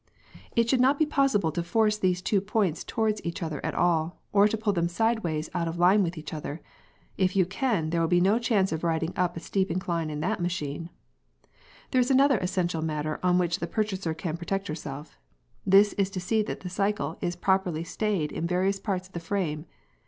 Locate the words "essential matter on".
12.39-13.37